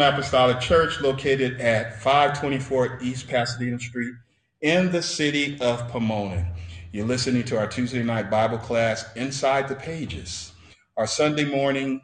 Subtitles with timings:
[0.00, 4.14] Apostolic Church, located at 524 East Pasadena Street
[4.62, 6.46] in the city of Pomona.
[6.92, 10.52] You're listening to our Tuesday night Bible class, Inside the Pages.
[10.96, 12.00] Our Sunday morning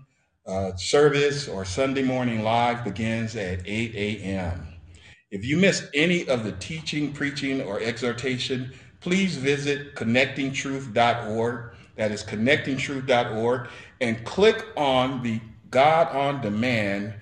[0.46, 4.66] uh, service or Sunday morning live begins at 8 a.m.
[5.30, 11.74] If you miss any of the teaching, preaching, or exhortation, please visit connectingtruth.org.
[11.96, 13.68] That is connectingtruth.org
[14.00, 15.40] and click on the
[15.70, 17.14] God on demand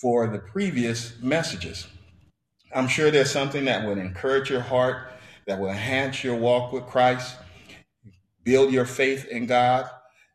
[0.00, 1.86] for the previous messages.
[2.74, 5.08] I'm sure there's something that would encourage your heart,
[5.46, 7.36] that will enhance your walk with Christ,
[8.44, 9.88] build your faith in God.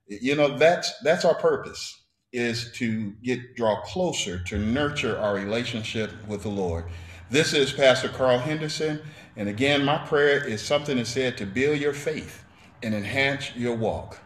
[0.08, 2.02] You know, that's that's our purpose
[2.34, 6.86] is to get draw closer to nurture our relationship with the Lord.
[7.30, 9.02] This is Pastor Carl Henderson,
[9.36, 12.44] and again, my prayer is something that said to build your faith
[12.84, 14.20] and enhance your walk.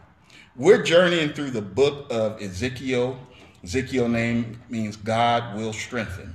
[0.56, 3.18] We're journeying through the book of Ezekiel.
[3.64, 6.34] Ezekiel name means God will strengthen.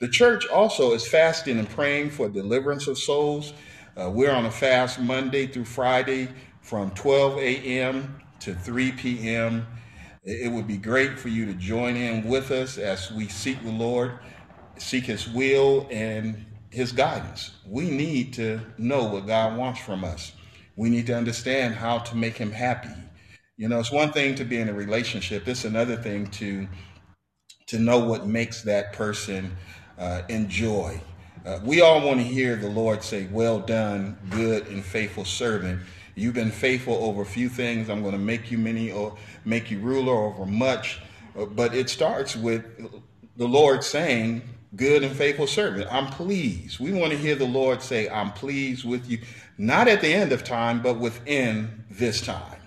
[0.00, 3.52] The church also is fasting and praying for deliverance of souls.
[3.96, 6.28] Uh, we're on a fast Monday through Friday
[6.62, 8.20] from 12 a.m.
[8.40, 9.66] to 3 p.m.
[10.24, 13.70] It would be great for you to join in with us as we seek the
[13.70, 14.18] Lord,
[14.78, 17.52] seek His will and His guidance.
[17.66, 20.32] We need to know what God wants from us.
[20.76, 23.03] We need to understand how to make Him happy.
[23.56, 25.46] You know, it's one thing to be in a relationship.
[25.46, 26.66] It's another thing to
[27.66, 29.56] to know what makes that person
[29.96, 31.00] uh, enjoy.
[31.46, 35.82] Uh, we all want to hear the Lord say, "Well done, good and faithful servant."
[36.16, 37.88] You've been faithful over a few things.
[37.88, 41.00] I'm going to make you many or make you ruler over much.
[41.38, 42.64] Uh, but it starts with
[43.36, 44.42] the Lord saying,
[44.74, 46.80] "Good and faithful servant." I'm pleased.
[46.80, 49.20] We want to hear the Lord say, "I'm pleased with you,"
[49.58, 52.63] not at the end of time, but within this time.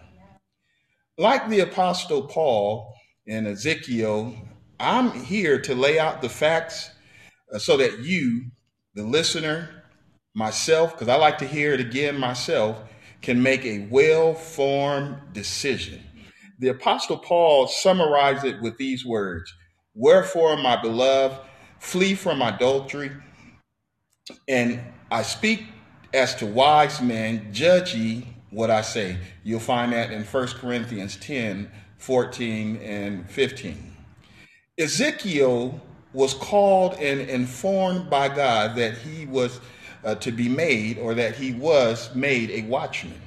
[1.19, 2.93] Like the Apostle Paul
[3.27, 4.35] and Ezekiel,
[4.79, 6.91] I'm here to lay out the facts
[7.51, 8.51] uh, so that you,
[8.93, 9.83] the listener,
[10.35, 12.77] myself, because I like to hear it again myself,
[13.23, 16.03] can make a well formed decision.
[16.59, 19.51] The Apostle Paul summarized it with these words
[19.95, 21.35] Wherefore, my beloved,
[21.79, 23.09] flee from adultery.
[24.47, 25.63] And I speak
[26.13, 29.17] as to wise men, judge ye what I say.
[29.43, 33.95] You'll find that in 1 Corinthians 10 14 and 15.
[34.77, 35.81] Ezekiel
[36.13, 39.59] was called and informed by God that he was
[40.03, 43.19] uh, to be made or that he was made a watchman.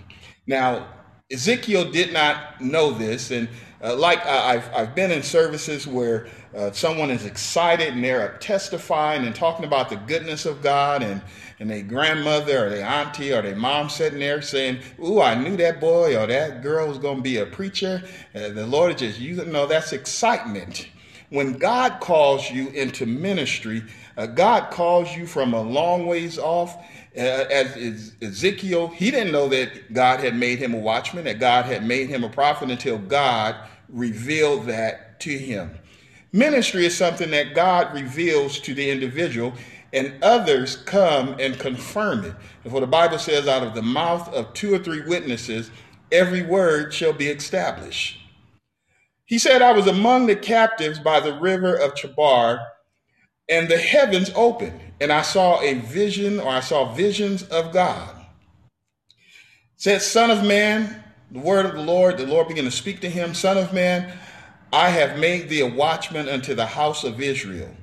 [0.47, 0.87] Now,
[1.31, 3.49] Ezekiel did not know this, and
[3.83, 6.27] uh, like I've, I've been in services where
[6.57, 11.23] uh, someone is excited and they're testifying and talking about the goodness of God, and
[11.61, 15.57] and their grandmother or their auntie or their mom sitting there saying, Ooh, I knew
[15.59, 18.03] that boy or that girl was going to be a preacher.
[18.35, 20.89] Uh, the Lord just using, no, that's excitement.
[21.29, 23.85] When God calls you into ministry,
[24.17, 26.77] uh, God calls you from a long ways off.
[27.17, 31.67] Uh, as Ezekiel, he didn't know that God had made him a watchman, that God
[31.67, 33.55] had made him a prophet until God
[33.89, 35.79] revealed that to him.
[36.33, 39.53] Ministry is something that God reveals to the individual,
[39.93, 42.35] and others come and confirm it.
[42.65, 45.71] And for the Bible says, out of the mouth of two or three witnesses,
[46.13, 48.19] every word shall be established.
[49.25, 52.67] He said, I was among the captives by the river of Chebar,
[53.49, 58.17] and the heavens opened, and I saw a vision, or I saw visions of God.
[59.77, 63.11] Said, Son of man, the word of the Lord, the Lord began to speak to
[63.11, 64.13] him, Son of man,
[64.73, 67.75] I have made thee a watchman unto the house of Israel.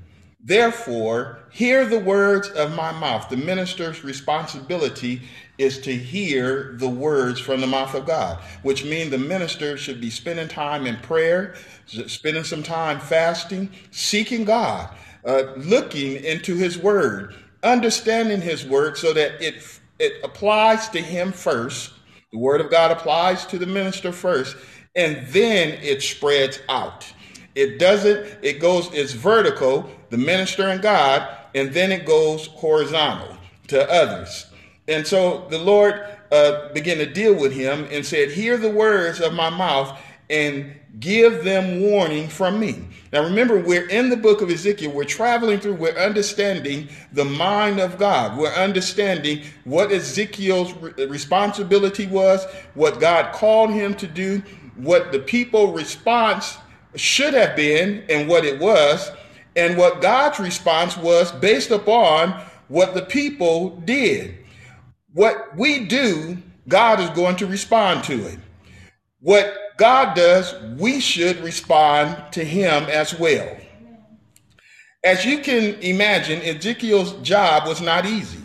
[0.47, 3.27] Therefore, hear the words of my mouth.
[3.27, 5.23] The minister's responsibility
[5.57, 9.99] is to hear the words from the mouth of God, which means the minister should
[9.99, 11.55] be spending time in prayer,
[11.85, 14.89] spending some time fasting, seeking God,
[15.25, 19.61] uh, looking into his word, understanding his word so that it,
[20.00, 21.91] it applies to him first.
[22.31, 24.55] The word of God applies to the minister first,
[24.95, 27.05] and then it spreads out.
[27.57, 33.36] It doesn't, it goes, it's vertical, the minister and God, and then it goes horizontal
[33.69, 34.45] to others.
[34.88, 36.01] And so the Lord
[36.31, 40.00] uh, began to deal with him and said, Hear the words of my mouth
[40.30, 42.88] and give them warning from me.
[43.12, 44.92] Now remember, we're in the book of Ezekiel.
[44.92, 48.38] We're traveling through, we're understanding the mind of God.
[48.38, 52.45] We're understanding what Ezekiel's responsibility was,
[52.75, 54.44] what God called him to do,
[54.75, 56.60] what the people response
[56.97, 59.11] should have been and what it was,
[59.55, 64.38] and what God's response was based upon what the people did.
[65.13, 68.39] What we do, God is going to respond to it.
[69.19, 73.57] What God does, we should respond to Him as well.
[75.03, 78.43] As you can imagine, Ezekiel's job was not easy.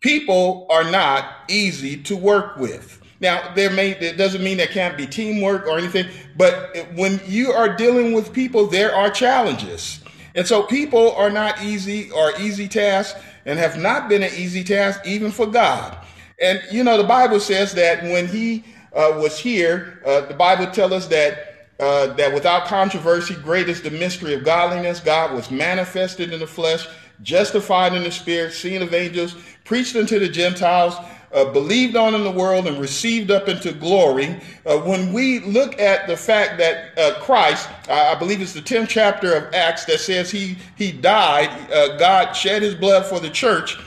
[0.00, 2.97] People are not easy to work with.
[3.20, 6.06] Now, there may it doesn't mean there can't be teamwork or anything,
[6.36, 10.00] but when you are dealing with people, there are challenges.
[10.34, 14.62] And so people are not easy or easy tasks and have not been an easy
[14.62, 15.96] task even for God.
[16.40, 18.62] And you know, the Bible says that when he
[18.92, 21.48] uh, was here, uh, the Bible tells us that
[21.80, 25.00] uh, that without controversy, great is the mystery of godliness.
[25.00, 26.88] God was manifested in the flesh,
[27.22, 30.94] justified in the spirit, seen of angels, preached unto the Gentiles,
[31.32, 34.40] uh, believed on in the world, and received up into glory.
[34.64, 38.88] Uh, when we look at the fact that uh, Christ, I believe it's the 10th
[38.88, 43.30] chapter of Acts that says he, he died, uh, God shed his blood for the
[43.30, 43.78] church.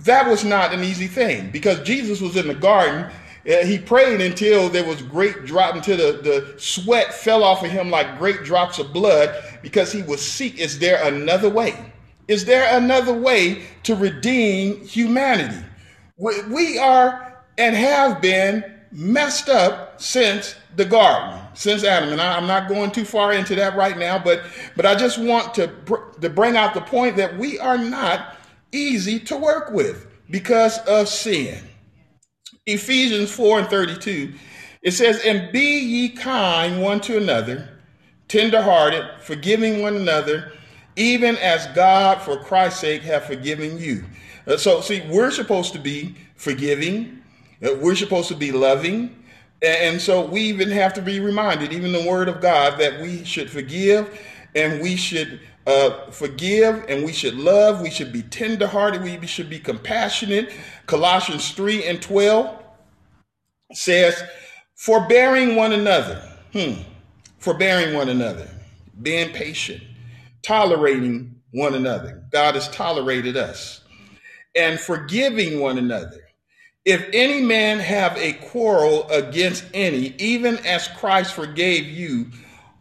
[0.00, 3.10] That was not an easy thing because Jesus was in the garden
[3.44, 7.90] he prayed until there was great drop, until the, the sweat fell off of him
[7.90, 10.58] like great drops of blood because he was seek.
[10.58, 11.74] Is there another way?
[12.28, 15.58] Is there another way to redeem humanity?
[16.16, 22.10] We, are and have been messed up since the garden, since Adam.
[22.12, 24.42] And I, am not going too far into that right now, but
[24.76, 25.68] but I just want to
[26.20, 28.36] to bring out the point that we are not
[28.72, 31.62] easy to work with because of sin.
[32.66, 34.34] Ephesians 4 and 32,
[34.82, 37.68] it says, And be ye kind one to another,
[38.28, 40.52] tenderhearted, forgiving one another,
[40.94, 44.04] even as God for Christ's sake have forgiven you.
[44.46, 47.22] Uh, so, see, we're supposed to be forgiving,
[47.64, 49.22] uh, we're supposed to be loving.
[49.62, 53.24] And so we even have to be reminded, even the word of God, that we
[53.24, 54.18] should forgive
[54.56, 57.80] and we should uh, forgive and we should love.
[57.80, 59.02] We should be tenderhearted.
[59.02, 60.52] We should be compassionate.
[60.86, 62.58] Colossians 3 and 12
[63.72, 64.22] says,
[64.74, 66.28] forbearing one another.
[66.52, 66.82] Hmm.
[67.38, 68.48] Forbearing one another.
[69.00, 69.82] Being patient.
[70.42, 72.24] Tolerating one another.
[72.32, 73.81] God has tolerated us.
[74.54, 76.20] And forgiving one another.
[76.84, 82.26] If any man have a quarrel against any, even as Christ forgave you,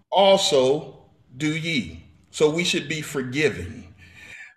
[0.10, 1.06] also
[1.38, 2.04] do ye.
[2.32, 3.94] So we should be forgiving.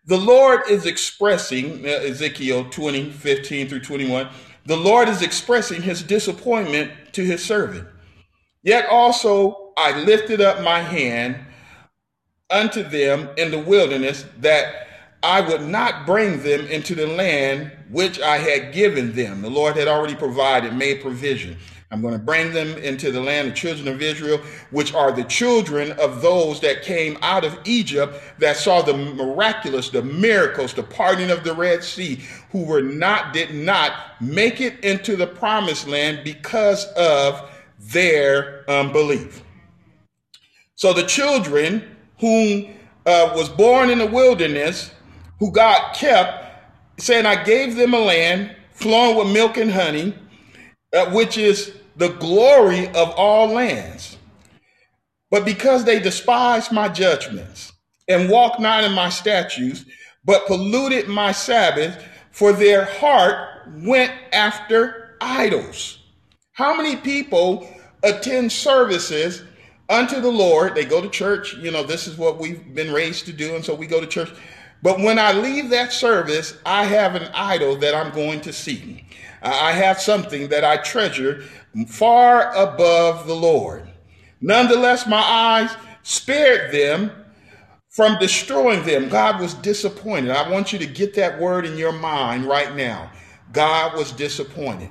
[0.06, 4.28] The Lord is expressing, uh, Ezekiel 20, 15 through 21,
[4.66, 7.86] the Lord is expressing his disappointment to his servant.
[8.62, 11.36] Yet also I lifted up my hand
[12.50, 14.88] unto them in the wilderness that
[15.24, 19.40] I would not bring them into the land which I had given them.
[19.40, 21.56] The Lord had already provided, made provision.
[21.90, 24.38] I'm going to bring them into the land of children of Israel,
[24.70, 29.88] which are the children of those that came out of Egypt that saw the miraculous,
[29.88, 34.78] the miracles, the parting of the Red Sea, who were not, did not make it
[34.84, 39.42] into the promised land because of their unbelief.
[40.74, 42.74] So the children whom
[43.06, 44.90] uh, was born in the wilderness,
[45.44, 46.42] who God kept,
[46.98, 50.14] saying, I gave them a land flowing with milk and honey,
[50.96, 54.16] uh, which is the glory of all lands.
[55.30, 57.74] But because they despised my judgments
[58.08, 59.84] and walked not in my statutes,
[60.24, 65.98] but polluted my Sabbath, for their heart went after idols.
[66.52, 67.68] How many people
[68.02, 69.42] attend services
[69.90, 70.74] unto the Lord?
[70.74, 71.54] They go to church.
[71.54, 73.54] You know, this is what we've been raised to do.
[73.54, 74.30] And so we go to church.
[74.84, 79.06] But when I leave that service, I have an idol that I'm going to see.
[79.40, 81.42] I have something that I treasure
[81.88, 83.88] far above the Lord.
[84.42, 87.10] Nonetheless, my eyes spared them
[87.88, 89.08] from destroying them.
[89.08, 90.32] God was disappointed.
[90.32, 93.10] I want you to get that word in your mind right now.
[93.54, 94.90] God was disappointed.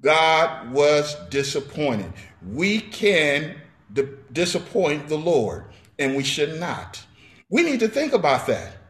[0.00, 2.10] God was disappointed.
[2.46, 3.56] We can
[3.92, 5.66] d- disappoint the Lord,
[5.98, 7.04] and we should not.
[7.50, 8.83] We need to think about that.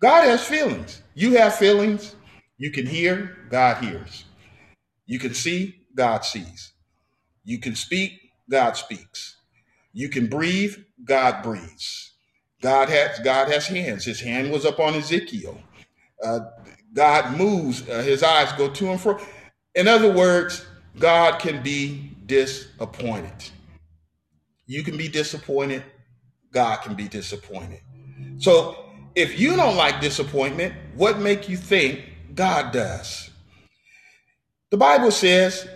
[0.00, 1.02] God has feelings.
[1.14, 2.16] You have feelings.
[2.58, 4.24] You can hear, God hears.
[5.06, 6.72] You can see, God sees.
[7.44, 8.12] You can speak,
[8.50, 9.36] God speaks.
[9.92, 12.12] You can breathe, God breathes.
[12.62, 14.04] God has God has hands.
[14.04, 15.58] His hand was up on Ezekiel.
[16.22, 16.40] Uh,
[16.94, 17.88] God moves.
[17.88, 19.18] Uh, his eyes go to and fro.
[19.74, 20.66] In other words,
[20.98, 23.50] God can be disappointed.
[24.66, 25.82] You can be disappointed.
[26.52, 27.80] God can be disappointed.
[28.38, 33.30] So if you don't like disappointment, what make you think God does?
[34.70, 35.68] The Bible says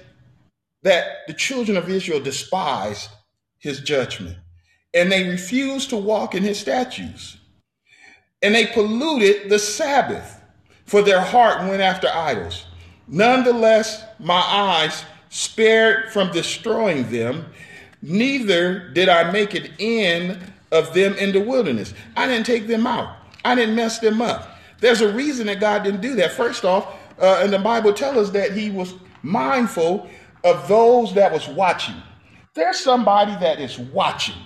[0.83, 3.11] that the children of Israel despised
[3.59, 4.38] his judgment
[4.93, 7.37] and they refused to walk in his statutes.
[8.43, 10.41] And they polluted the Sabbath,
[10.85, 12.67] for their heart went after idols.
[13.09, 17.47] Nonetheless, my eyes spared from destroying them,
[18.03, 20.38] neither did I make an end
[20.71, 21.95] of them in the wilderness.
[22.17, 23.17] I didn't take them out.
[23.45, 24.49] I didn't mess them up.
[24.81, 26.33] There's a reason that God didn't do that.
[26.33, 30.09] First off, uh, and the Bible tells us that he was mindful
[30.43, 31.97] of those that was watching.
[32.55, 34.37] There's somebody that is watching.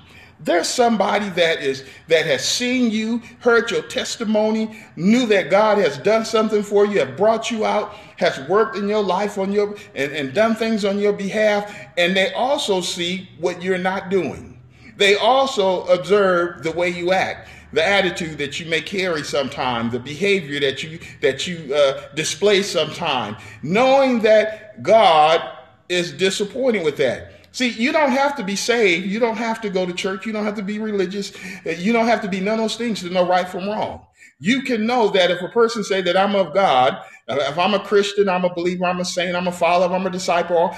[0.41, 5.99] There's somebody that is that has seen you, heard your testimony, knew that God has
[5.99, 9.75] done something for you, have brought you out, has worked in your life on your
[9.97, 14.61] and, and done things on your behalf, and they also see what you're not doing.
[14.97, 19.99] They also observe the way you act the attitude that you may carry sometime, the
[19.99, 25.43] behavior that you that you uh, display sometime, knowing that God
[25.89, 27.33] is disappointed with that.
[27.53, 29.07] See, you don't have to be saved.
[29.07, 30.27] You don't have to go to church.
[30.27, 31.33] You don't have to be religious.
[31.65, 34.07] You don't have to be none of those things to know right from wrong.
[34.39, 37.81] You can know that if a person say that I'm of God, if I'm a
[37.81, 40.75] Christian, I'm a believer, I'm a saint, I'm a follower, I'm a disciple,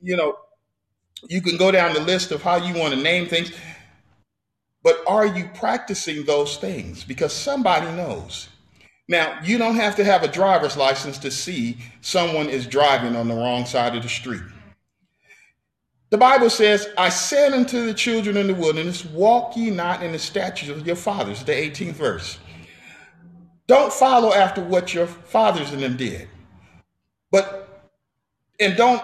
[0.00, 0.36] you know,
[1.28, 3.52] you can go down the list of how you want to name things.
[4.82, 7.04] But are you practicing those things?
[7.04, 8.48] Because somebody knows.
[9.08, 13.28] Now, you don't have to have a driver's license to see someone is driving on
[13.28, 14.42] the wrong side of the street.
[16.10, 20.12] The Bible says, I said unto the children in the wilderness, walk ye not in
[20.12, 22.38] the statutes of your fathers, the 18th verse.
[23.66, 26.28] Don't follow after what your fathers and them did,
[27.30, 27.90] but
[28.60, 29.02] and don't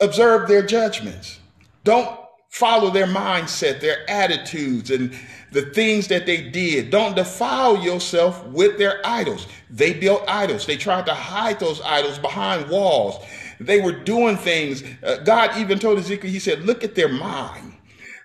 [0.00, 1.40] observe their judgments.
[1.84, 2.19] Don't
[2.50, 5.16] follow their mindset, their attitudes, and
[5.52, 6.90] the things that they did.
[6.90, 9.46] Don't defile yourself with their idols.
[9.70, 10.66] They built idols.
[10.66, 13.24] They tried to hide those idols behind walls.
[13.60, 14.82] They were doing things.
[15.02, 17.74] Uh, God even told Ezekiel, He said, Look at their mind.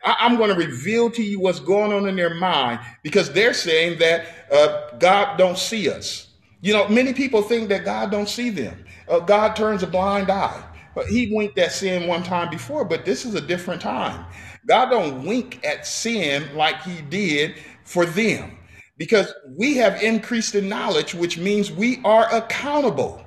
[0.04, 3.54] I- am going to reveal to you what's going on in their mind because they're
[3.54, 6.28] saying that uh, God don't see us.
[6.62, 8.86] You know, many people think that God don't see them.
[9.08, 10.64] Uh, God turns a blind eye.
[10.96, 14.26] But he winked at sin one time before, but this is a different time.
[14.66, 18.58] God don't wink at sin like he did for them
[18.98, 23.24] because we have increased in knowledge, which means we are accountable.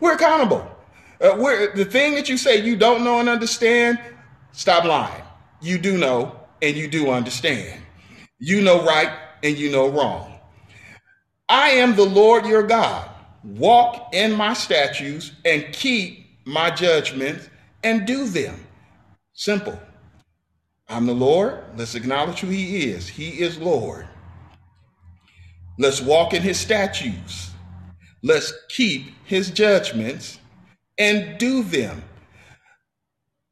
[0.00, 0.66] We're accountable.
[1.20, 4.00] Uh, we're, the thing that you say you don't know and understand,
[4.52, 5.22] stop lying.
[5.60, 7.80] You do know and you do understand.
[8.38, 9.12] You know right
[9.42, 10.38] and you know wrong.
[11.50, 13.08] I am the Lord your God.
[13.44, 17.48] Walk in my statutes and keep my judgments
[17.82, 18.66] and do them.
[19.32, 19.78] Simple.
[20.88, 21.62] I'm the Lord.
[21.76, 23.08] Let's acknowledge who He is.
[23.08, 24.08] He is Lord.
[25.78, 27.50] Let's walk in His statutes.
[28.22, 30.38] Let's keep His judgments
[30.98, 32.02] and do them.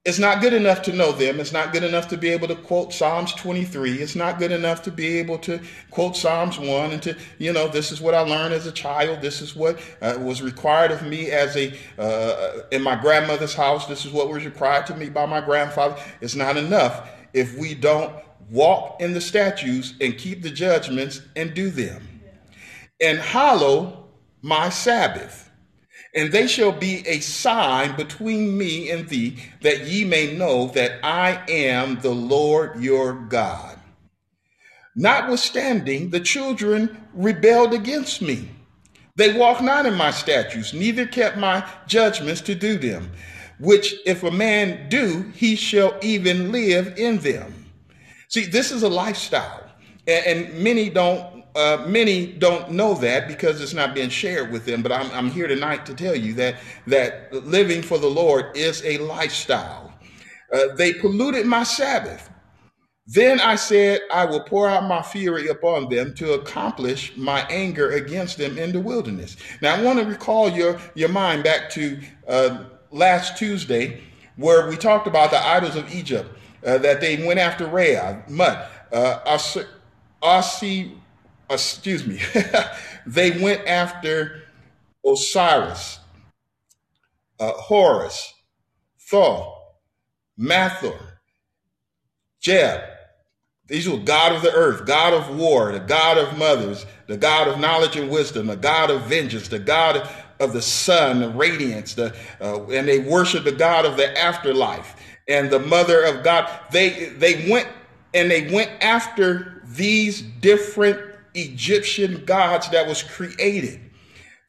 [0.09, 1.38] It's not good enough to know them.
[1.38, 3.97] It's not good enough to be able to quote Psalms 23.
[3.97, 5.61] It's not good enough to be able to
[5.91, 9.21] quote Psalms 1 and to, you know, this is what I learned as a child.
[9.21, 13.85] This is what uh, was required of me as a, uh, in my grandmother's house.
[13.85, 16.00] This is what was required to me by my grandfather.
[16.23, 18.11] It's not enough if we don't
[18.50, 22.23] walk in the statutes and keep the judgments and do them.
[22.99, 24.09] And hallow
[24.41, 25.48] my Sabbath
[26.15, 30.99] and they shall be a sign between me and thee, that ye may know that
[31.05, 33.79] I am the Lord your God.
[34.97, 38.49] Notwithstanding, the children rebelled against me.
[39.17, 43.11] They walked not in my statutes, neither kept my judgments to do them,
[43.61, 47.67] which if a man do, he shall even live in them.
[48.29, 49.71] See, this is a lifestyle,
[50.07, 54.83] and, many don't uh, many don't know that because it's not being shared with them.
[54.83, 58.85] But I'm, I'm here tonight to tell you that that living for the Lord is
[58.85, 59.93] a lifestyle.
[60.52, 62.31] Uh, they polluted my Sabbath.
[63.07, 67.90] Then I said, I will pour out my fury upon them to accomplish my anger
[67.93, 69.37] against them in the wilderness.
[69.62, 74.02] Now, I want to recall your, your mind back to uh, last Tuesday,
[74.37, 76.28] where we talked about the idols of Egypt,
[76.67, 79.21] uh, that they went after Ra, Mut, uh,
[81.50, 82.21] excuse me,
[83.07, 84.43] they went after
[85.05, 85.99] Osiris,
[87.40, 88.35] uh, Horus,
[89.00, 89.55] Thoth,
[90.38, 91.21] Hathor,
[92.40, 92.81] Geb.
[93.67, 97.49] These were God of the earth, God of war, the God of mothers, the God
[97.49, 100.08] of knowledge and wisdom, the God of vengeance, the God
[100.41, 104.97] of the sun, the radiance, the, uh, and they worshiped the God of the afterlife
[105.26, 106.49] and the mother of God.
[106.71, 107.69] They, they went
[108.15, 110.99] and they went after these different
[111.43, 113.81] Egyptian gods that was created.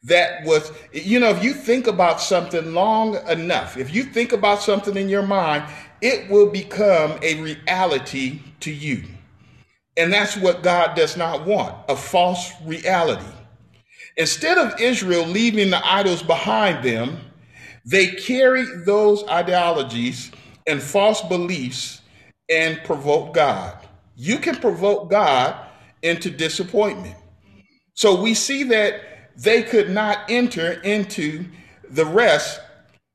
[0.04, 4.62] That was, you know, if you think about something long enough, if you think about
[4.62, 5.64] something in your mind,
[6.00, 9.04] it will become a reality to you.
[9.96, 13.30] And that's what God does not want a false reality.
[14.16, 17.18] Instead of Israel leaving the idols behind them,
[17.84, 20.30] they carried those ideologies
[20.66, 22.00] and false beliefs
[22.48, 23.86] and provoke God.
[24.16, 25.56] You can provoke God
[26.02, 27.16] into disappointment.
[27.94, 29.02] So we see that
[29.36, 31.46] they could not enter into
[31.88, 32.60] the rest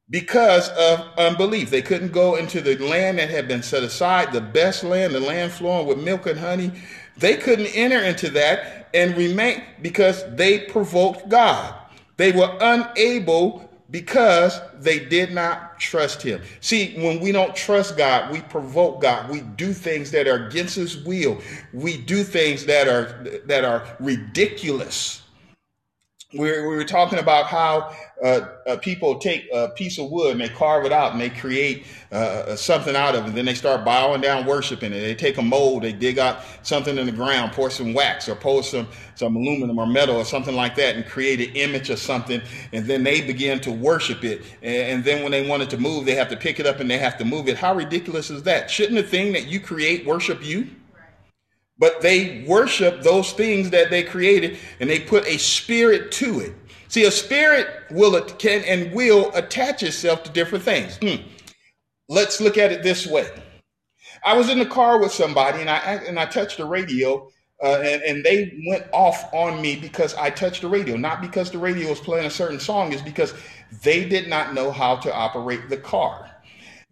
[0.10, 1.70] because of unbelief.
[1.70, 5.20] They couldn't go into the land that had been set aside, the best land, the
[5.20, 6.72] land flowing with milk and honey.
[7.18, 11.76] They couldn't enter into that and remain because they provoked God.
[12.18, 16.42] They were unable because they did not trust him.
[16.60, 19.30] See, when we don't trust God, we provoke God.
[19.30, 21.40] We do things that are against his will.
[21.74, 25.22] We do things that are that are ridiculous
[26.34, 30.42] we we were talking about how uh, uh, people take a piece of wood and
[30.42, 33.36] they carve it out and they create uh, uh, something out of it.
[33.36, 35.02] Then they start bowing down, worshiping it.
[35.02, 38.36] They take a mold, they dig out something in the ground, pour some wax or
[38.36, 42.00] pour some, some aluminum or metal or something like that and create an image of
[42.00, 42.42] something.
[42.74, 44.42] And then they begin to worship it.
[44.62, 46.80] And, and then when they want it to move, they have to pick it up
[46.80, 47.58] and they have to move it.
[47.58, 48.72] How ridiculous is that?
[48.72, 50.70] Shouldn't the thing that you create worship you?
[51.78, 56.54] But they worship those things that they created and they put a spirit to it.
[56.88, 60.98] See, a spirit will can and will attach itself to different things.
[61.02, 61.28] Hmm.
[62.08, 63.28] Let's look at it this way.
[64.24, 67.30] I was in the car with somebody and I and I touched the radio
[67.64, 71.52] uh, and, and they went off on me because I touched the radio, not because
[71.52, 73.34] the radio was playing a certain song, is because
[73.82, 76.30] they did not know how to operate the car.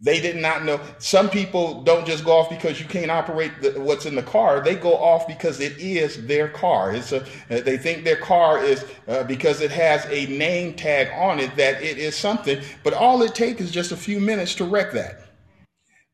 [0.04, 0.80] They did not know.
[0.98, 4.60] Some people don't just go off because you can't operate the, what's in the car.
[4.62, 6.94] They go off because it is their car.
[6.94, 11.40] It's a, they think their car is uh, because it has a name tag on
[11.40, 12.60] it that it is something.
[12.82, 15.20] But all it takes is just a few minutes to wreck that,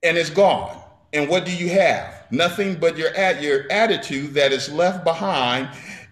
[0.04, 0.80] and it's gone.
[1.12, 2.26] And what do you have?
[2.30, 5.68] Nothing but your at your attitude that is left behind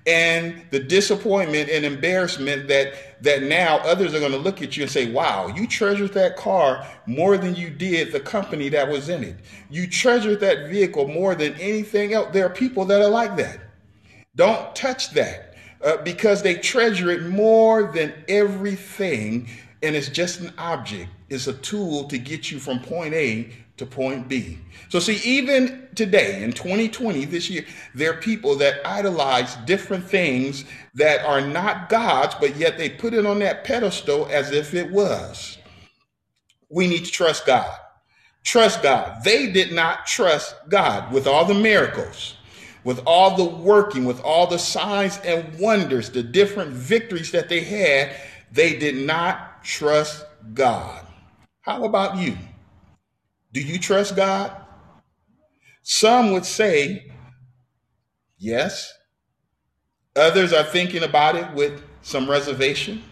[0.09, 4.83] and the disappointment and embarrassment that that now others are going to look at you
[4.83, 9.09] and say wow you treasured that car more than you did the company that was
[9.11, 9.37] in it.
[9.71, 12.29] You treasured that vehicle more than anything else.
[12.33, 13.61] There are people that are like that.
[14.35, 19.49] Don't touch that uh, because they treasure it more than everything
[19.83, 21.11] and it's just an object.
[21.29, 24.59] It's a tool to get you from point a to point B.
[24.89, 27.65] So, see, even today in 2020, this year,
[27.95, 30.65] there are people that idolize different things
[30.95, 34.91] that are not God's, but yet they put it on that pedestal as if it
[34.91, 35.59] was.
[36.71, 37.77] We need to trust God.
[38.45, 39.23] Trust God.
[39.25, 42.37] They did not trust God with all the miracles,
[42.85, 47.61] with all the working, with all the signs and wonders, the different victories that they
[47.61, 48.17] had.
[48.51, 51.07] They did not trust God.
[51.61, 52.37] How about you?
[53.53, 54.53] Do you trust God?
[55.83, 57.11] Some would say
[58.37, 58.93] yes.
[60.17, 63.03] Others are thinking about it with some reservation.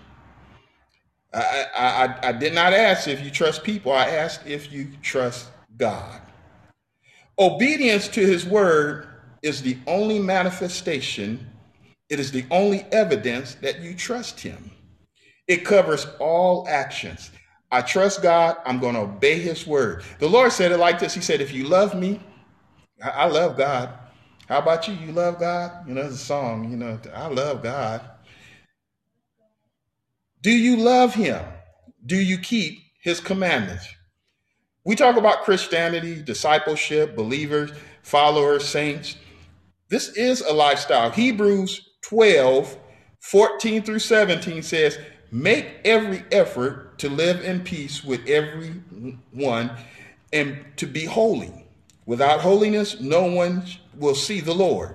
[1.33, 5.49] I, I, I, did not ask if you trust people, I asked if you trust
[5.77, 6.21] God.
[7.39, 9.07] Obedience to his word
[9.43, 11.47] is the only manifestation,
[12.09, 14.71] it is the only evidence that you trust him.
[15.47, 17.31] It covers all actions.
[17.71, 18.57] I trust God.
[18.65, 20.05] I'm going to obey his word.
[20.19, 21.15] The Lord said it like this.
[21.15, 22.21] He said, if you love me,
[23.03, 23.91] I, love God.
[24.49, 24.95] How about you?
[24.95, 25.87] You love God?
[25.87, 28.01] You know, there's a song, you know, I love God.
[30.41, 31.45] Do you love him?
[32.05, 33.87] Do you keep his commandments?
[34.85, 39.17] We talk about Christianity, discipleship, believers, followers, saints.
[39.89, 41.11] This is a lifestyle.
[41.11, 42.79] Hebrews 12,
[43.21, 44.99] 14 through 17 says,
[45.33, 49.71] Make every effort to live in peace with everyone
[50.33, 51.67] and to be holy.
[52.05, 53.65] Without holiness, no one
[53.97, 54.95] will see the Lord.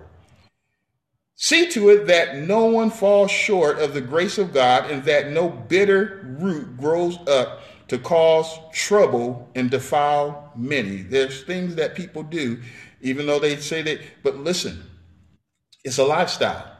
[1.36, 5.32] See to it that no one falls short of the grace of God and that
[5.32, 11.02] no bitter root grows up to cause trouble and defile many.
[11.02, 12.62] There's things that people do,
[13.02, 14.84] even though they say that, but listen,
[15.84, 16.72] it's a lifestyle.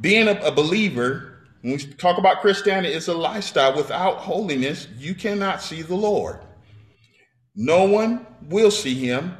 [0.00, 1.27] Being a, a believer
[1.62, 3.74] when we talk about Christianity, it's a lifestyle.
[3.76, 6.38] Without holiness, you cannot see the Lord.
[7.56, 9.36] No one will see him,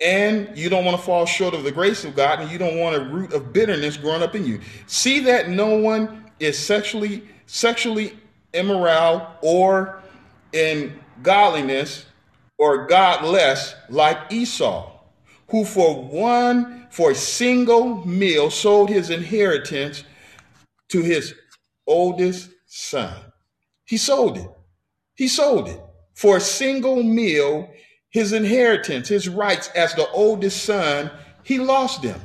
[0.00, 2.78] and you don't want to fall short of the grace of God, and you don't
[2.78, 4.60] want a root of bitterness growing up in you.
[4.86, 8.16] See that no one is sexually sexually
[8.52, 10.02] immoral or
[10.52, 12.06] in godliness
[12.58, 14.92] or godless like Esau,
[15.50, 20.04] who for one for a single meal sold his inheritance
[20.88, 21.34] to his
[21.86, 23.14] oldest son.
[23.84, 24.48] He sold it.
[25.14, 25.80] He sold it
[26.16, 27.68] for a single meal,
[28.08, 31.10] his inheritance, his rights as the oldest son,
[31.42, 32.18] he lost them.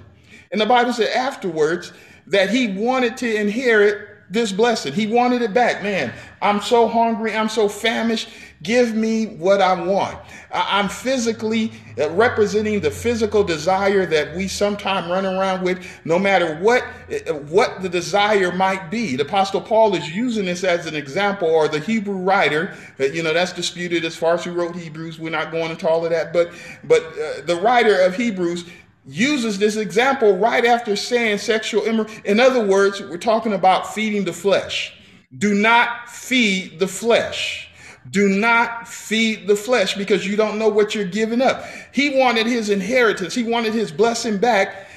[0.52, 1.92] And the Bible said afterwards
[2.28, 4.94] that he wanted to inherit this blessing.
[4.94, 5.84] He wanted it back.
[5.84, 7.36] Man, I'm so hungry.
[7.36, 8.30] I'm so famished.
[8.64, 10.18] Give me what I want.
[10.52, 16.58] I'm physically uh, representing the physical desire that we sometimes run around with, no matter
[16.58, 19.16] what, uh, what the desire might be.
[19.16, 23.24] The Apostle Paul is using this as an example, or the Hebrew writer, uh, you
[23.24, 25.20] know, that's disputed as far as who wrote Hebrews.
[25.20, 26.52] We're not going into all of that, but,
[26.84, 28.66] but uh, the writer of Hebrews
[29.08, 32.22] uses this example right after saying sexual immorality.
[32.26, 34.94] In other words, we're talking about feeding the flesh.
[35.38, 37.70] Do not feed the flesh.
[38.10, 41.64] Do not feed the flesh because you don't know what you're giving up.
[41.94, 44.88] He wanted his inheritance, he wanted his blessing back,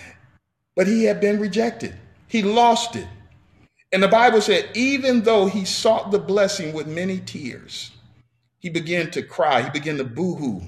[0.75, 1.95] but he had been rejected.
[2.29, 3.07] He lost it.
[3.93, 7.93] And the Bible said, even though he sought the blessing with many tears,
[8.59, 10.63] he began to cry, he began to boo hoo.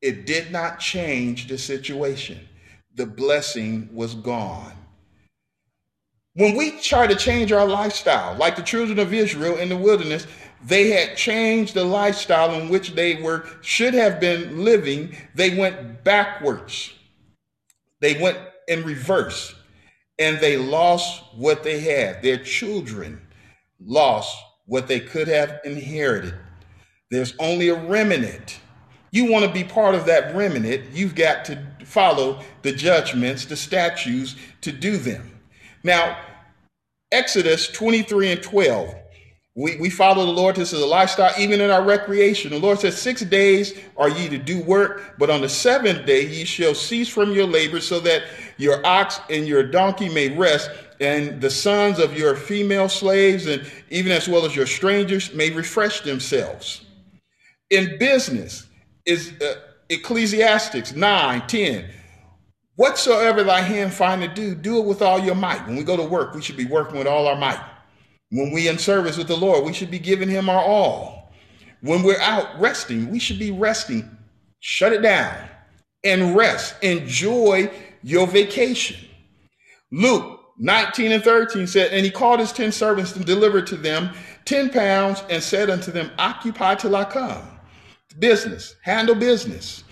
[0.00, 2.40] It did not change the situation
[2.96, 4.72] the blessing was gone.
[6.38, 10.24] When we try to change our lifestyle, like the children of Israel in the wilderness,
[10.64, 15.16] they had changed the lifestyle in which they were should have been living.
[15.34, 16.92] They went backwards.
[18.00, 19.52] They went in reverse
[20.16, 22.22] and they lost what they had.
[22.22, 23.20] Their children
[23.84, 24.32] lost
[24.66, 26.36] what they could have inherited.
[27.10, 28.60] There's only a remnant.
[29.10, 33.56] You want to be part of that remnant, you've got to follow the judgments, the
[33.56, 35.34] statutes to do them.
[35.82, 36.18] Now,
[37.12, 38.94] Exodus 23 and 12.
[39.54, 40.54] We, we follow the Lord.
[40.54, 42.50] This is a lifestyle, even in our recreation.
[42.50, 46.26] The Lord says, Six days are ye to do work, but on the seventh day
[46.26, 48.22] ye shall cease from your labor, so that
[48.56, 53.68] your ox and your donkey may rest, and the sons of your female slaves, and
[53.90, 56.84] even as well as your strangers, may refresh themselves.
[57.70, 58.68] In business,
[59.08, 59.54] is uh,
[59.88, 61.90] Ecclesiastics 9, 10.
[62.78, 65.66] Whatsoever thy hand find to do, do it with all your might.
[65.66, 67.60] When we go to work, we should be working with all our might.
[68.30, 71.32] When we in service with the Lord, we should be giving him our all.
[71.80, 74.08] When we're out resting, we should be resting.
[74.60, 75.36] Shut it down
[76.04, 76.76] and rest.
[76.84, 77.68] Enjoy
[78.04, 78.96] your vacation.
[79.90, 84.14] Luke 19 and 13 said, And he called his 10 servants and delivered to them
[84.44, 87.42] 10 pounds and said unto them, Occupy till I come
[88.20, 89.82] business, handle business.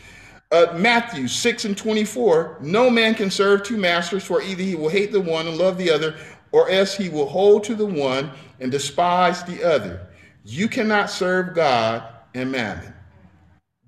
[0.52, 4.88] Uh, Matthew 6 and 24, no man can serve two masters, for either he will
[4.88, 6.16] hate the one and love the other,
[6.52, 8.30] or else he will hold to the one
[8.60, 10.06] and despise the other.
[10.44, 12.04] You cannot serve God
[12.34, 12.94] and mammon.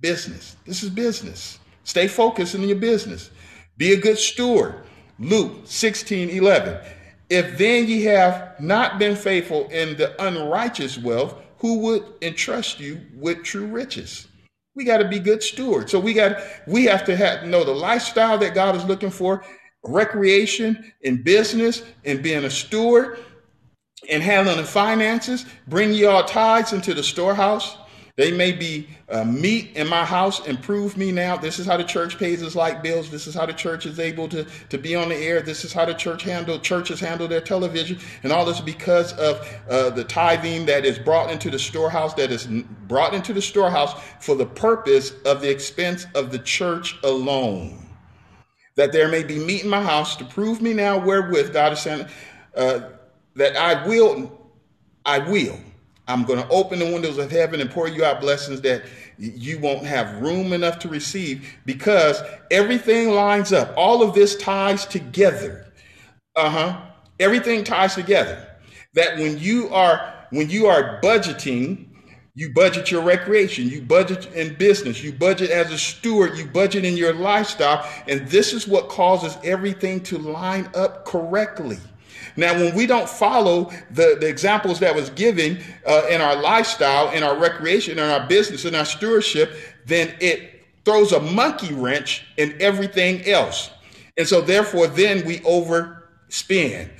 [0.01, 0.57] Business.
[0.66, 1.59] This is business.
[1.85, 3.31] Stay focused in your business.
[3.77, 4.83] Be a good steward.
[5.21, 6.79] Luke 16, 11.
[7.31, 13.01] If then ye have not been faithful in the unrighteous wealth, who would entrust you
[13.14, 14.29] with true riches.
[14.79, 15.91] We got to be good stewards.
[15.91, 19.43] So we got we have to have know the lifestyle that God is looking for,
[19.83, 23.19] recreation in business and being a steward
[24.09, 25.47] and handling the finances.
[25.67, 27.77] Bring your tithes into the storehouse
[28.19, 31.37] they may be uh, meet in my house and prove me now.
[31.37, 33.09] This is how the church pays its light bills.
[33.13, 35.41] This is how the church is able to, to be on the air.
[35.41, 39.49] This is how the church handle churches handle their television, and all this because of
[39.71, 42.13] uh, the tithing that is brought into the storehouse.
[42.15, 42.49] That is
[42.89, 47.87] brought into the storehouse for the purpose of the expense of the church alone.
[48.75, 51.79] That there may be meat in my house to prove me now wherewith God is
[51.79, 52.07] saying
[52.57, 52.81] uh,
[53.37, 54.51] that I will,
[55.07, 55.57] I will
[56.09, 58.83] I'm going to open the windows of heaven and pour you out blessings that
[59.18, 63.75] you won't have room enough to receive because everything lines up.
[63.77, 65.66] All of this ties together.
[66.35, 66.81] Uh huh.
[67.21, 68.47] Everything ties together.
[68.94, 71.88] That when you are when you are budgeting,
[72.35, 76.85] you budget your recreation, you budget in business, you budget as a steward, you budget
[76.85, 81.79] in your lifestyle, and this is what causes everything to line up correctly.
[82.38, 87.11] Now, when we don't follow the, the examples that was given uh, in our lifestyle,
[87.11, 92.24] in our recreation, in our business, in our stewardship, then it throws a monkey wrench
[92.37, 93.70] in everything else.
[94.16, 96.90] And so, therefore, then we overspend.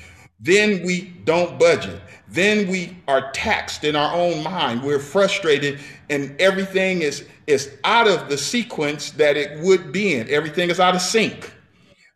[0.41, 2.01] Then we don't budget.
[2.27, 4.83] Then we are taxed in our own mind.
[4.83, 5.79] We're frustrated,
[6.11, 10.29] and everything is, is out of the sequence that it would be in.
[10.31, 11.55] Everything is out of sync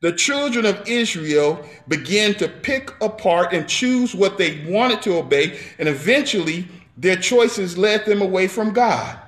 [0.03, 5.59] the children of Israel began to pick apart and choose what they wanted to obey,
[5.79, 9.19] and eventually their choices led them away from God.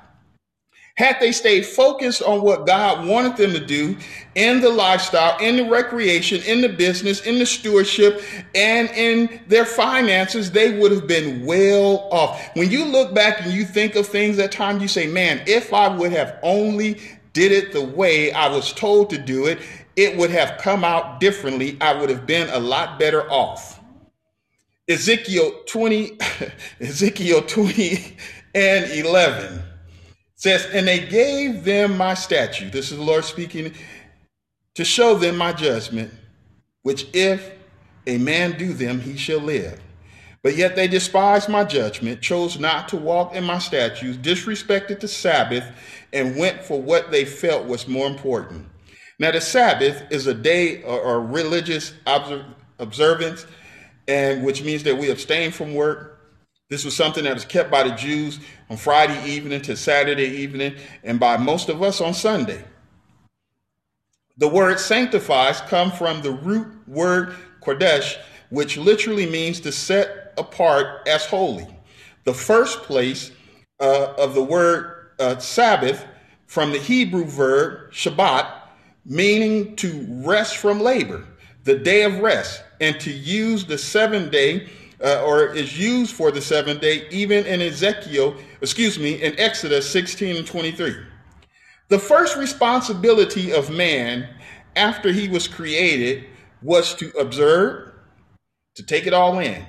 [0.96, 3.96] Had they stayed focused on what God wanted them to do
[4.36, 8.22] in the lifestyle, in the recreation, in the business, in the stewardship,
[8.54, 12.48] and in their finances, they would have been well off.
[12.54, 15.72] When you look back and you think of things at times, you say, man, if
[15.72, 17.00] I would have only
[17.32, 19.58] did it the way I was told to do it,
[19.96, 21.76] it would have come out differently.
[21.80, 23.80] I would have been a lot better off.
[24.88, 26.18] Ezekiel 20,
[26.80, 28.16] Ezekiel 20
[28.54, 29.62] and 11
[30.34, 32.72] says, And they gave them my statute.
[32.72, 33.72] This is the Lord speaking
[34.74, 36.12] to show them my judgment,
[36.82, 37.52] which if
[38.06, 39.80] a man do them, he shall live.
[40.42, 45.08] But yet they despised my judgment, chose not to walk in my statutes, disrespected the
[45.08, 45.64] Sabbath,
[46.12, 48.66] and went for what they felt was more important.
[49.18, 51.92] Now, the Sabbath is a day or, or religious
[52.78, 53.46] observance,
[54.08, 56.20] and which means that we abstain from work.
[56.68, 60.76] This was something that was kept by the Jews on Friday evening to Saturday evening,
[61.04, 62.64] and by most of us on Sunday.
[64.36, 68.16] The word sanctifies come from the root word kodesh,
[68.50, 71.68] which literally means to set apart as holy.
[72.24, 73.30] The first place
[73.78, 76.04] uh, of the word uh, Sabbath
[76.46, 78.50] from the Hebrew verb Shabbat,
[79.04, 81.24] meaning to rest from labor,
[81.64, 84.68] the day of rest, and to use the seventh day,
[85.02, 89.90] uh, or is used for the seventh day, even in Ezekiel, excuse me, in Exodus
[89.90, 90.94] 16 and 23.
[91.88, 94.28] The first responsibility of man
[94.76, 96.24] after he was created
[96.62, 97.92] was to observe,
[98.74, 99.64] to take it all in,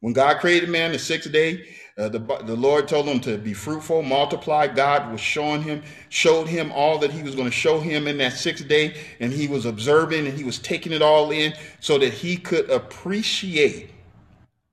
[0.00, 3.54] when God created man the sixth day, uh, the, the Lord told him to be
[3.54, 4.66] fruitful, multiply.
[4.66, 8.18] God was showing him, showed him all that he was going to show him in
[8.18, 8.96] that sixth day.
[9.20, 12.68] And he was observing and he was taking it all in so that he could
[12.68, 13.90] appreciate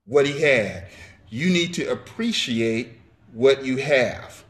[0.06, 0.88] what he had.
[1.30, 2.94] You need to appreciate
[3.34, 4.44] what you have.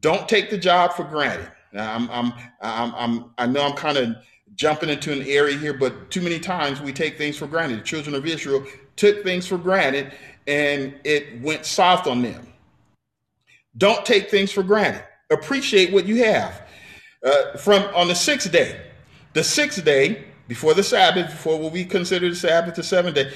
[0.00, 1.50] Don't take the job for granted.
[1.72, 4.16] Now, I'm, I'm, I'm, I'm, I know I'm kind of
[4.54, 7.80] jumping into an area here, but too many times we take things for granted.
[7.80, 10.12] The children of Israel took things for granted
[10.46, 12.46] and it went south on them.
[13.76, 15.04] Don't take things for granted.
[15.30, 16.62] Appreciate what you have.
[17.24, 18.80] Uh, from on the sixth day,
[19.32, 23.32] the sixth day before the Sabbath, before what we consider the Sabbath, the seventh day,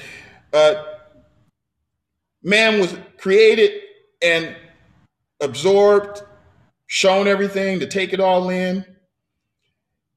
[0.53, 0.83] uh,
[2.43, 3.81] man was created
[4.21, 4.55] and
[5.41, 6.23] absorbed,
[6.87, 8.85] shown everything to take it all in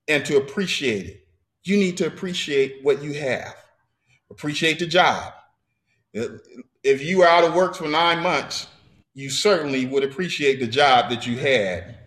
[0.09, 1.26] and to appreciate it.
[1.64, 3.55] You need to appreciate what you have.
[4.31, 5.33] Appreciate the job.
[6.85, 8.66] If you were out of work for nine months,
[9.14, 11.99] you certainly would appreciate the job that you had.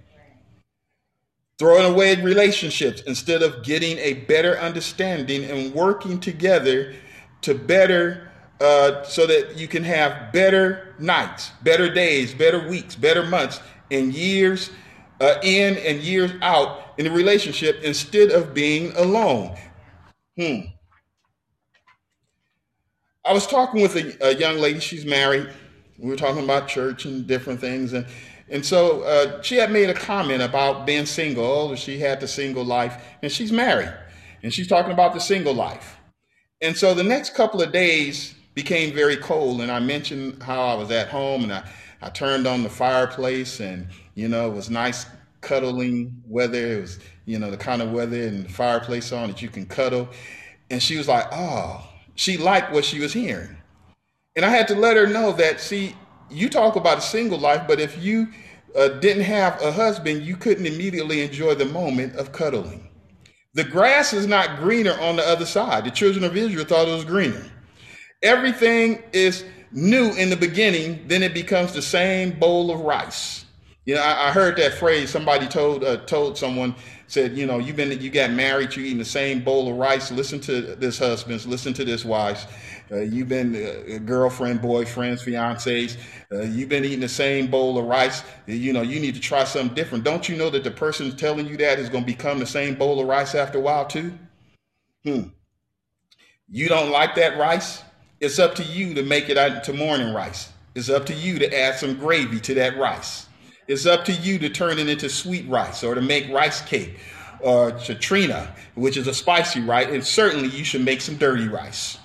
[1.58, 6.94] Throwing away relationships instead of getting a better understanding and working together
[7.42, 13.26] to better, uh, so that you can have better nights, better days, better weeks, better
[13.26, 13.62] months,
[13.92, 14.72] and years
[15.22, 19.56] uh, in and years out in the relationship instead of being alone.
[20.38, 20.60] Hmm.
[23.26, 24.80] I was talking with a, a, young lady.
[24.80, 25.50] She's married.
[25.98, 28.06] We were talking about church and different things, and
[28.50, 31.76] and so uh, she had made a comment about being single.
[31.76, 33.92] She had the single life, and she's married,
[34.44, 35.98] and she's talking about the single life.
[36.62, 40.76] And so the next couple of days became very cold, and I mentioned how I
[40.76, 41.68] was at home, and I,
[42.04, 45.08] I turned on the fireplace, and you know it was nice
[45.42, 46.78] cuddling weather.
[46.78, 49.66] It was you know the kind of weather and the fireplace on that you can
[49.66, 50.10] cuddle.
[50.70, 53.56] And she was like, oh she liked what she was hearing.
[54.36, 55.96] And I had to let her know that, see,
[56.30, 58.28] you talk about a single life, but if you
[58.76, 62.90] uh, didn't have a husband, you couldn't immediately enjoy the moment of cuddling.
[63.54, 65.86] The grass is not greener on the other side.
[65.86, 67.46] The children of Israel thought it was greener.
[68.22, 73.46] Everything is new in the beginning, then it becomes the same bowl of rice.
[73.86, 75.10] You know, I, I heard that phrase.
[75.10, 76.76] Somebody told uh, told someone
[77.08, 80.12] said, you know, you've been, you got married, you're eating the same bowl of rice.
[80.12, 82.48] Listen to this husbands, listen to this wives.
[82.92, 85.98] Uh, you've been uh, girlfriend, boyfriends, fiancés.
[86.32, 88.24] Uh, you've been eating the same bowl of rice.
[88.48, 90.04] You know, you need to try something different.
[90.04, 92.76] Don't you know that the person telling you that is going to become the same
[92.76, 94.14] bowl of rice after a while too?
[95.04, 95.30] Hmm.
[96.48, 97.82] You don't like that rice?
[98.20, 100.52] It's up to you to make it into morning rice.
[100.76, 103.25] It's up to you to add some gravy to that rice.
[103.68, 107.00] It's up to you to turn it into sweet rice or to make rice cake
[107.40, 109.88] or chitranna, which is a spicy rice.
[109.90, 111.98] And certainly you should make some dirty rice.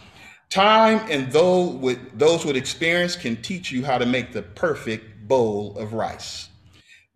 [0.48, 5.28] Time and those with, those with experience can teach you how to make the perfect
[5.28, 6.48] bowl of rice.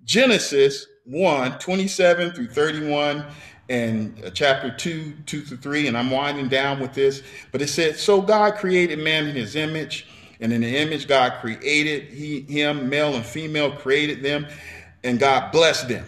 [0.04, 3.24] Genesis 1 27 through 31
[3.68, 7.68] and uh, chapter 2 2 through 3 and i'm winding down with this but it
[7.68, 10.06] said so god created man in his image
[10.40, 14.46] and in the image God created he, him, male and female, created them,
[15.02, 16.04] and God blessed them.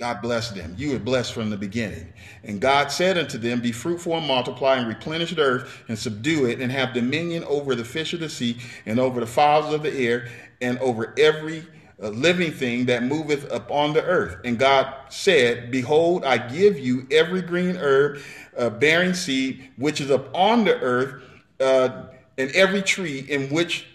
[0.00, 0.74] God blessed them.
[0.78, 2.10] You were blessed from the beginning.
[2.42, 6.46] And God said unto them, Be fruitful and multiply and replenish the earth and subdue
[6.46, 9.82] it and have dominion over the fish of the sea and over the fowls of
[9.82, 10.28] the air
[10.62, 11.66] and over every
[12.02, 14.38] uh, living thing that moveth upon the earth.
[14.42, 18.20] And God said, Behold, I give you every green herb
[18.56, 21.22] uh, bearing seed which is upon the earth.
[21.60, 22.04] Uh,
[22.40, 23.86] and every tree in which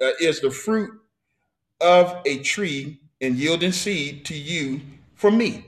[0.00, 0.90] uh, is the fruit
[1.80, 4.80] of a tree and yielding seed to you
[5.14, 5.64] for meat,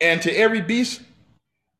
[0.00, 1.00] and to every beast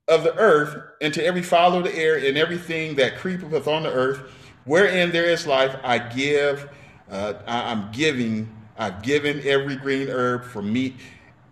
[0.08, 3.82] of the earth, and to every fowl of the air, and everything that creepeth on
[3.82, 4.20] the earth,
[4.64, 6.68] wherein there is life, I give,
[7.10, 10.96] uh, I'm giving, I've given every green herb for meat,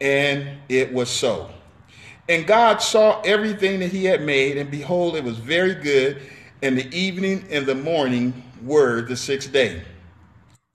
[0.01, 1.51] and it was so.
[2.29, 6.23] And God saw everything that he had made, and behold, it was very good.
[6.63, 9.83] And the evening and the morning were the sixth day.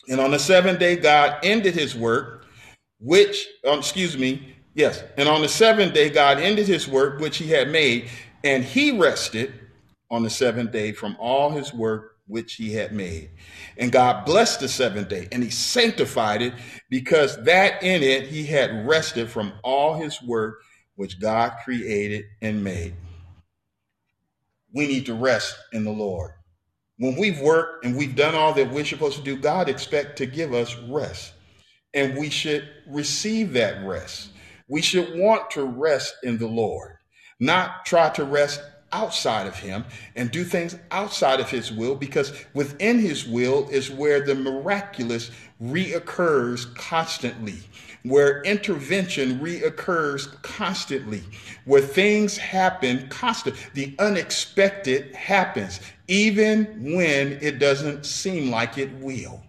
[0.10, 2.46] And on the seventh day, God ended his work,
[3.00, 5.04] which, um, excuse me, yes.
[5.18, 8.10] And on the seventh day, God ended his work, which he had made,
[8.44, 9.54] and he rested
[10.10, 13.30] on the seventh day from all his work which he had made.
[13.78, 16.54] And God blessed the seventh day and he sanctified it
[16.90, 20.62] because that in it he had rested from all his work
[20.96, 22.96] which God created and made.
[24.74, 26.32] We need to rest in the Lord.
[26.98, 30.26] When we've worked and we've done all that we're supposed to do, God expects to
[30.26, 31.34] give us rest.
[31.94, 34.30] And we should receive that rest.
[34.68, 36.98] We should want to rest in the Lord,
[37.40, 39.84] not try to rest outside of him
[40.16, 45.32] and do things outside of his will because within his will is where the miraculous
[45.62, 47.60] reoccurs constantly
[48.04, 51.24] where intervention reoccurs constantly,
[51.66, 53.62] where things happen constantly.
[53.74, 59.42] The unexpected happens, even when it doesn't seem like it will.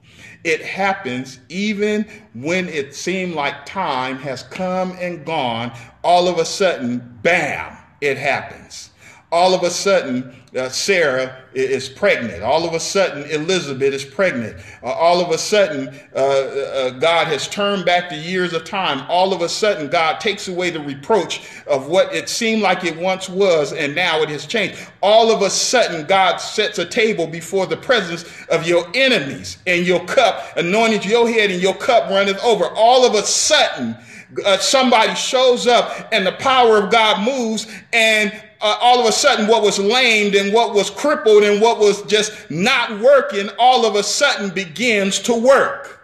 [0.45, 5.73] It happens even when it seemed like time has come and gone.
[6.03, 8.91] All of a sudden, bam, it happens
[9.35, 12.45] all of a sudden uh, Sarah is pregnant.
[12.45, 14.57] All of a sudden Elizabeth is pregnant.
[14.81, 19.05] Uh, all of a sudden uh, uh, God has turned back the years of time.
[19.09, 22.97] All of a sudden God takes away the reproach of what it seemed like it
[22.97, 24.79] once was and now it has changed.
[25.03, 29.85] All of a sudden God sets a table before the presence of your enemies and
[29.85, 32.67] your cup anointed your head and your cup runneth over.
[32.77, 33.97] All of a sudden
[34.45, 38.33] uh, somebody shows up and the power of God moves and
[38.65, 42.03] uh, all of a sudden what was lamed and what was crippled and what was
[42.05, 46.01] just not working all of a sudden begins to work.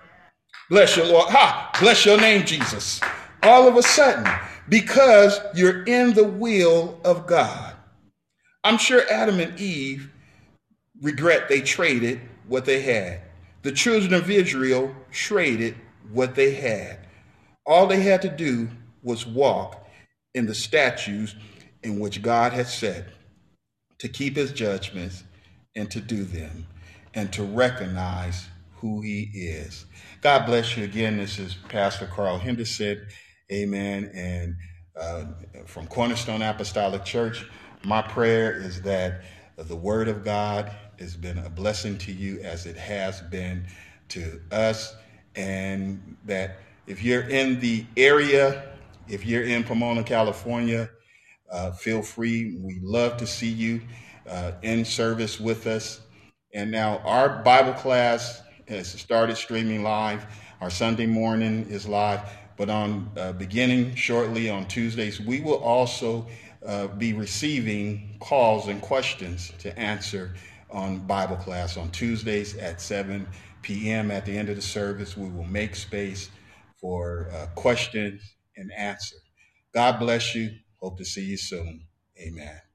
[0.69, 1.31] Bless your Lord.
[1.31, 1.73] Ha!
[1.81, 3.01] Bless your name, Jesus.
[3.43, 4.31] All of a sudden,
[4.69, 7.75] because you're in the will of God.
[8.63, 10.11] I'm sure Adam and Eve
[11.01, 13.23] regret they traded what they had.
[13.63, 15.77] The children of Israel traded
[16.13, 17.07] what they had.
[17.65, 18.69] All they had to do
[19.03, 19.89] was walk
[20.35, 21.35] in the statutes
[21.83, 23.07] in which God has set
[23.99, 25.25] to keep his judgments
[25.77, 26.67] and to do them
[27.15, 29.85] and to recognize who he is.
[30.21, 31.19] God bless you again.
[31.19, 33.07] This is Pastor Carl Henderson.
[33.53, 34.11] Amen.
[34.15, 34.57] And
[34.99, 35.25] uh,
[35.67, 37.45] from Cornerstone Apostolic Church,
[37.85, 39.23] my prayer is that
[39.57, 43.67] the word of God has been a blessing to you as it has been
[44.09, 44.95] to us.
[45.37, 48.71] And that if you're in the area,
[49.09, 50.91] if you're in Pomona, California,
[51.51, 52.57] uh, feel free.
[52.61, 53.83] We love to see you
[54.29, 56.01] uh, in service with us.
[56.55, 60.27] And now our Bible class has started streaming live.
[60.61, 62.21] Our Sunday morning is live,
[62.57, 66.27] but on uh, beginning shortly on Tuesdays, we will also
[66.65, 70.35] uh, be receiving calls and questions to answer
[70.71, 73.27] on Bible class on Tuesdays at 7
[73.63, 74.11] p.m.
[74.11, 76.31] At the end of the service, we will make space
[76.81, 78.23] for uh, questions
[78.57, 79.17] and answer.
[79.75, 80.51] God bless you.
[80.81, 81.87] Hope to see you soon.
[82.19, 82.70] Amen.